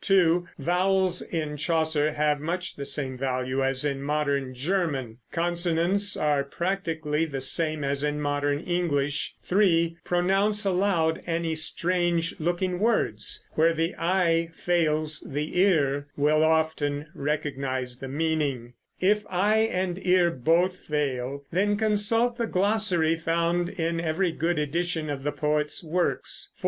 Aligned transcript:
(2) 0.03 0.47
Vowels 0.57 1.21
in 1.21 1.55
Chaucer 1.55 2.13
have 2.13 2.39
much 2.39 2.75
the 2.75 2.87
same 2.87 3.15
value 3.15 3.63
as 3.63 3.85
in 3.85 4.01
modern 4.01 4.51
German; 4.51 5.19
consonants 5.31 6.17
are 6.17 6.43
practically 6.43 7.23
the 7.23 7.39
same 7.39 7.83
as 7.83 8.03
in 8.03 8.19
modern 8.19 8.59
English. 8.61 9.35
(3) 9.43 9.95
Pronounce 10.03 10.65
aloud 10.65 11.21
any 11.27 11.53
strange 11.53 12.33
looking 12.39 12.79
words. 12.79 13.47
Where 13.51 13.73
the 13.75 13.93
eye 13.95 14.49
fails, 14.55 15.19
the 15.21 15.59
ear 15.59 16.07
will 16.17 16.43
often 16.43 17.05
recognize 17.13 17.99
the 17.99 18.07
meaning. 18.07 18.73
If 18.99 19.23
eye 19.29 19.69
and 19.71 20.03
ear 20.03 20.31
both 20.31 20.77
fail, 20.77 21.43
then 21.51 21.77
consult 21.77 22.39
the 22.39 22.47
glossary 22.47 23.19
found 23.19 23.69
in 23.69 23.99
every 23.99 24.31
good 24.31 24.57
edition 24.57 25.11
of 25.11 25.21
the 25.21 25.31
poet's 25.31 25.83
works. 25.83 26.49